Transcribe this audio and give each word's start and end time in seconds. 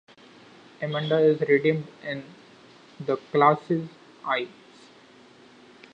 Amanda 0.81 1.19
is 1.19 1.41
redeemed 1.41 1.85
in 2.03 2.25
the 3.01 3.17
class's 3.17 3.87
eyes. 4.25 4.47